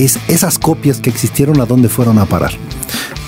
[0.05, 2.51] es esas copias que existieron a dónde fueron a parar.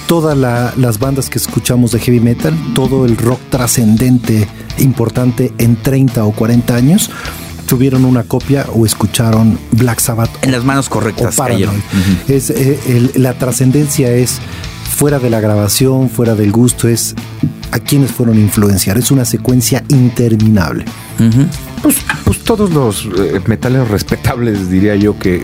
[0.08, 4.48] Todas la, las bandas que escuchamos de heavy metal, todo el rock trascendente
[4.80, 7.12] importante en 30 o 40 años,
[7.68, 10.32] tuvieron una copia o escucharon Black Sabbath.
[10.42, 11.38] En las manos correctas.
[11.38, 11.70] Uh -huh.
[12.28, 14.40] es, eh, el, la trascendencia es
[14.90, 17.14] fuera de la grabación, fuera del gusto, es
[17.72, 18.98] a quienes fueron a influenciar.
[18.98, 20.86] Es una secuencia interminable.
[21.20, 21.48] Uh -huh.
[21.82, 25.44] Pues, pues, todos los eh, metales respetables, diría yo que,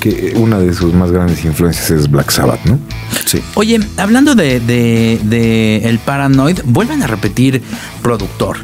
[0.00, 2.78] que, una de sus más grandes influencias es Black Sabbath, ¿no?
[3.26, 3.40] Sí.
[3.54, 7.62] Oye, hablando de, de, de el Paranoid, vuelven a repetir
[8.02, 8.58] productor.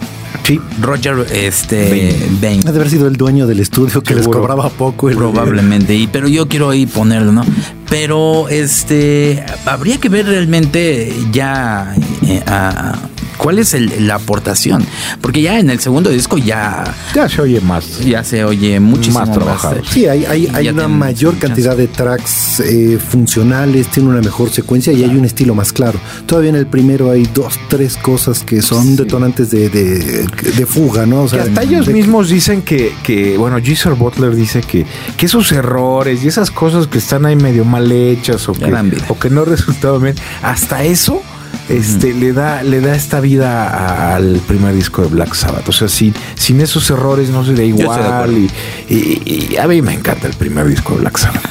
[0.45, 0.61] Sí.
[0.81, 2.61] Roger este, Bain.
[2.67, 4.31] Ha de haber sido el dueño del estudio que Seguro.
[4.31, 5.09] les cobraba poco.
[5.09, 7.45] Probablemente, y, pero yo quiero ahí ponerlo, ¿no?
[7.89, 11.95] Pero este habría que ver realmente ya
[12.27, 12.99] eh, a,
[13.41, 14.84] cuál es el, la aportación.
[15.20, 16.84] Porque ya en el segundo disco ya.
[17.14, 18.01] Ya se oye más.
[18.01, 19.76] Ya se oye muchísimo más trabajado.
[19.76, 24.51] Más, sí, hay, hay, hay una mayor cantidad de tracks eh, funcionales, tiene una mejor
[24.51, 25.99] secuencia y hay un estilo más claro.
[26.26, 28.97] Todavía en el primero hay dos, tres cosas que son sí.
[28.97, 31.22] detonantes de, de, de, fuga, ¿no?
[31.22, 34.84] O sea, que hasta ellos de, mismos dicen que, que bueno, Geezer Butler dice que,
[35.16, 38.72] que esos errores y esas cosas que están ahí medio mal hechas o, que,
[39.09, 41.22] o que no resultaron bien, hasta eso
[41.71, 42.21] este, uh -huh.
[42.21, 45.68] le, da, le da esta vida al primer disco de Black Sabbath.
[45.68, 48.49] O sea, sin, sin esos errores no sería igual.
[48.89, 51.43] Y, y, y, a mí me encanta el primer disco de Black Sabbath.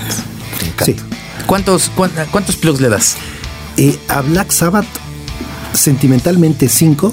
[0.85, 0.95] Sí.
[1.45, 1.91] ¿Cuántos,
[2.31, 3.17] ¿Cuántos plugs le das?
[3.75, 4.87] Eh, a Black Sabbath,
[5.73, 7.11] sentimentalmente 5.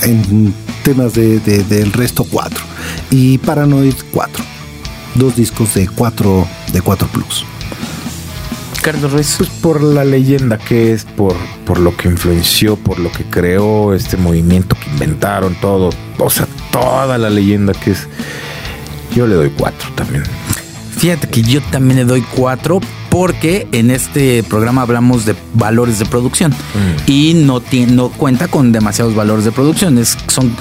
[0.00, 2.64] En temas de, de, del resto, 4.
[3.10, 4.44] Y Paranoid, 4.
[5.14, 7.44] Dos discos de 4 de cuatro plugs.
[8.86, 9.34] Carlos Ruiz?
[9.36, 11.34] Pues por la leyenda que es, por,
[11.64, 16.46] por lo que influenció, por lo que creó este movimiento que inventaron, todo, o sea,
[16.70, 18.06] toda la leyenda que es.
[19.12, 20.22] Yo le doy cuatro también.
[20.98, 22.78] Fíjate que yo también le doy cuatro
[23.10, 27.10] porque en este programa hablamos de valores de producción mm.
[27.10, 29.98] y no, tiene, no cuenta con demasiados valores de producción.
[29.98, 30.54] Es, son,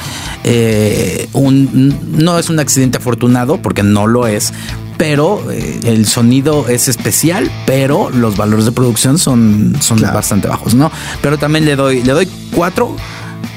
[0.44, 4.52] eh, un, no es un accidente afortunado porque no lo es,
[4.98, 10.16] pero eh, el sonido es especial, pero los valores de producción son, son claro.
[10.16, 10.92] bastante bajos, ¿no?
[11.22, 12.96] Pero también le doy, le doy cuatro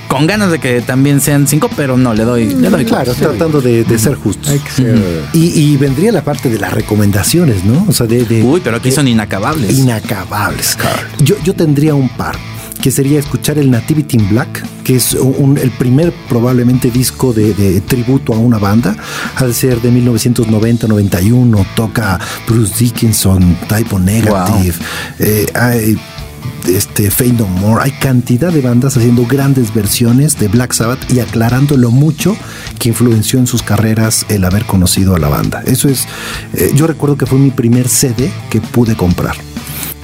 [0.08, 3.20] con ganas de que también sean cinco, pero no, le doy, le doy Claro, sí.
[3.20, 4.50] tratando de, de, ser justos.
[4.50, 5.22] Uh -huh.
[5.34, 7.84] y, y, vendría la parte de las recomendaciones, ¿no?
[7.86, 8.24] O sea, de.
[8.24, 9.78] de Uy, pero aquí de, son inacabables.
[9.78, 10.76] Inacabables.
[10.76, 11.02] Claro.
[11.18, 12.36] Yo, yo tendría un par
[12.78, 17.54] que sería escuchar el Nativity in Black, que es un, el primer probablemente disco de,
[17.54, 18.96] de, tributo a una banda,
[19.36, 25.16] al ser de 1990-91, toca Bruce Dickinson, Typo Negative, wow.
[25.18, 25.98] eh, hay,
[26.66, 31.20] este Fade No More, hay cantidad de bandas haciendo grandes versiones de Black Sabbath y
[31.20, 32.36] aclarando lo mucho
[32.78, 35.62] que influenció en sus carreras el haber conocido a la banda.
[35.66, 36.06] Eso es,
[36.54, 39.36] eh, yo recuerdo que fue mi primer CD que pude comprar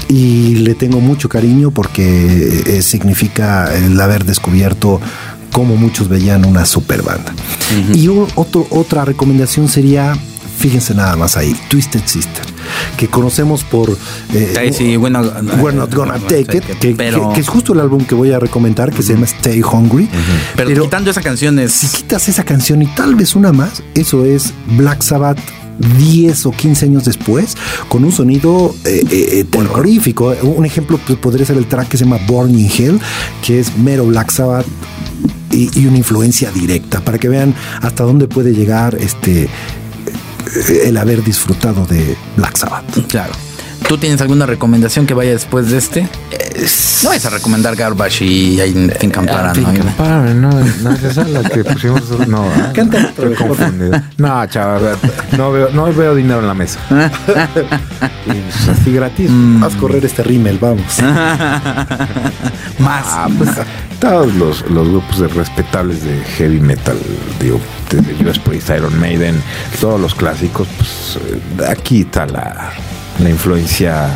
[0.08, 5.00] y le tengo mucho cariño porque eh, significa el haber descubierto
[5.52, 7.32] como muchos veían una super banda.
[7.32, 7.96] Uh -huh.
[7.96, 10.16] Y otro, otra recomendación sería,
[10.58, 12.44] fíjense nada más ahí, Twisted Sister,
[12.96, 13.96] que conocemos por
[14.34, 15.22] eh, sí, bueno,
[15.60, 17.28] We're Not Gonna Take It, que, pero...
[17.28, 19.06] que, que, es justo el álbum que voy a recomendar, que uh -huh.
[19.06, 20.04] se llama Stay Hungry.
[20.04, 20.10] Uh -huh.
[20.56, 21.72] pero, pero, quitando esa canción es...
[21.72, 25.38] Si quitas esa canción y tal vez una más, eso es Black Sabbath
[25.78, 27.56] 10 o 15 años después,
[27.88, 30.34] con un sonido eh, eh, terrorífico.
[30.42, 33.00] Un ejemplo podría ser el track que se llama Born in Hell,
[33.44, 34.66] que es mero Black Sabbath
[35.50, 39.48] y, y, una influencia directa, para que vean hasta dónde puede llegar este
[40.84, 43.06] el haber disfrutado de Black Sabbath.
[43.08, 43.32] Claro.
[43.88, 46.08] ¿Tú tienes alguna recomendación que vaya después de este?
[47.02, 49.66] No vas a recomendar Garbage y I Think I'm Paranoid.
[49.66, 50.50] Think I'm Paranoid, no,
[50.82, 52.02] no es esa la que pusimos.
[52.26, 54.00] No, ah, Canta estoy confundido.
[54.16, 54.96] No, chaval,
[55.36, 56.78] no veo, no veo dinero en la mesa.
[58.26, 59.30] Y, así gratis.
[59.62, 60.98] Haz correr este rímel, vamos.
[62.78, 63.04] Más.
[63.06, 63.50] Ah, pues,
[64.00, 66.96] todos los, los grupos de respetables de heavy metal,
[67.38, 67.60] digo,
[67.90, 69.42] desde Judas Priest, Iron Maiden,
[69.78, 72.72] todos los clásicos, pues eh, aquí está la,
[73.20, 74.08] la influencia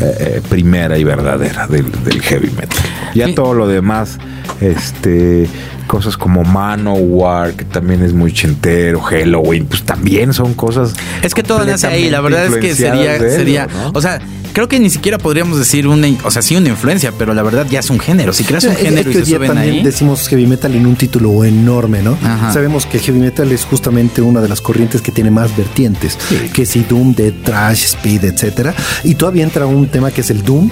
[0.00, 2.78] eh, eh, primera y verdadera del, del heavy metal.
[3.14, 4.18] Ya todo lo demás,
[4.60, 5.48] este
[5.90, 10.94] cosas como Manowar, que también es muy chentero, Halloween, pues también son cosas.
[11.20, 13.90] Es que todo nace ahí, la verdad es que sería, sería, ¿no?
[13.92, 14.20] o sea,
[14.52, 17.66] creo que ni siquiera podríamos decir una, o sea, sí una influencia, pero la verdad
[17.68, 18.32] ya es un género.
[18.32, 20.72] Si creas un Es- es género y que se suben también ahí, decimos heavy metal
[20.76, 22.16] en un título enorme, ¿no?
[22.22, 22.52] Ajá.
[22.52, 26.16] Sabemos que heavy metal es justamente una de las corrientes que tiene más vertientes,
[26.52, 28.74] que si Doom, Dead, Trash, Speed, etcétera.
[29.02, 30.70] Y todavía entra un tema que es el Doom,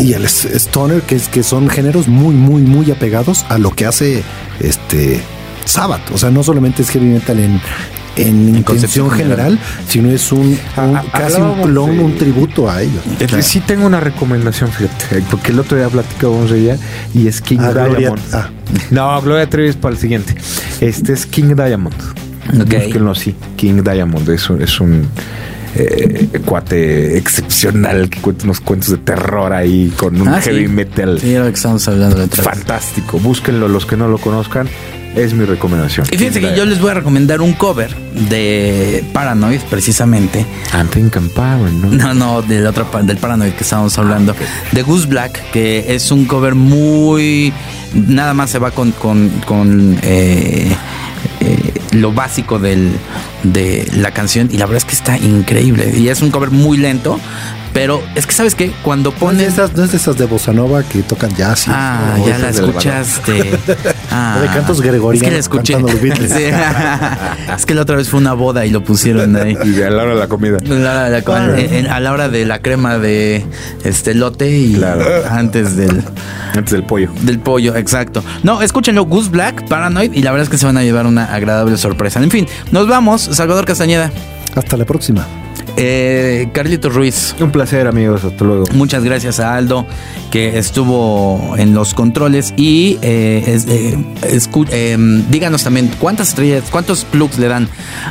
[0.00, 3.86] y el Stoner, que, es, que son géneros muy, muy, muy apegados a lo que
[3.86, 4.22] hace
[4.62, 5.20] este
[5.64, 6.10] Sabbath.
[6.12, 7.60] O sea, no solamente es heavy metal en,
[8.16, 9.58] en intención concepción general,
[9.88, 13.02] sino es un, un- Ah, casi un clon, de- un tributo a ellos.
[13.20, 16.76] Es que Sí tengo una recomendación, fíjate, eh, porque el otro día platicábamos de ella
[17.14, 18.22] y es King Ah, Gloria- Diamond.
[18.34, 18.50] ah.
[18.90, 20.34] No, Gloria Trevi es para el siguiente.
[20.80, 21.94] Este es King Diamond.
[22.60, 22.74] Ok.
[22.74, 24.28] Búsquenlo así, King Diamond.
[24.30, 25.06] Es un, es un
[25.74, 30.50] eh, cuate excepcional que cuenta unos cuentos de terror ahí con un Ah, sí.
[30.50, 33.18] heavy metal Sí, era lo que estamos hablando de fantástico.
[33.18, 34.68] Búsquenlo los que no lo conozcan.
[35.14, 36.06] Es mi recomendación.
[36.10, 37.94] Y fíjense que yo les voy a recomendar un cover
[38.30, 40.46] de Paranoid, precisamente.
[40.90, 41.90] Think I'm Paranoid, ¿no?
[41.90, 44.34] No, no, del otro del Paranoid que estábamos hablando.
[44.72, 47.52] De Goose Black, que es un cover muy.
[47.92, 50.74] Nada más se va con, con, con, eh,
[51.40, 52.92] eh, lo básico del,
[53.42, 54.48] de la canción.
[54.50, 55.92] Y la verdad es que está increíble.
[55.96, 57.20] Y es un cover muy lento.
[57.72, 58.70] Pero es que, ¿sabes qué?
[58.82, 59.40] Cuando No es, de ponen.
[59.48, 61.66] esas, no es de esas de Bossa Nova que tocan jazz.
[61.66, 63.58] y- Ah, ya la escuchaste.
[64.14, 65.72] Ah, de cantos gregorianos Es que la escuché.
[65.72, 66.32] cantando los Beatles.
[66.36, 67.52] Sí.
[67.56, 69.56] es que la otra vez fue una boda y lo pusieron ahí.
[69.64, 70.58] Y a la hora de la comida.
[70.64, 73.44] La- la- la- en- en- a la hora de la crema de
[73.84, 75.04] este lote y Claro.
[75.30, 76.02] antes del,
[76.54, 77.10] Antes del pollo.
[77.22, 78.22] del pollo, exacto.
[78.42, 81.32] No, escúchenlo, Goose Black, Paranoid, y la verdad es que se van a llevar una
[81.34, 82.20] agradable sorpresa.
[82.22, 83.22] En fin, nos vamos.
[83.22, 84.10] Salvador Castañeda,
[84.54, 85.26] Hasta la próxima.
[85.76, 87.34] Eh, Carlitos Ruiz.
[87.40, 88.24] Un placer, amigos.
[88.24, 88.64] Hasta luego.
[88.74, 89.86] Muchas gracias a Aldo
[90.30, 93.66] que estuvo en los controles y eh, es-
[94.70, 94.96] eh,
[95.30, 97.68] díganos también cuántas estrellas, cuántos plugs le dan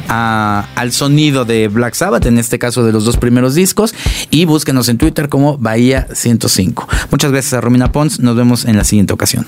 [0.07, 3.93] a- al sonido de Black Sabbath, en este caso de los dos primeros discos,
[4.29, 6.87] y búsquenos en Twitter como Bahía 105.
[7.11, 9.47] Muchas gracias a Romina Pons, nos vemos en la siguiente ocasión.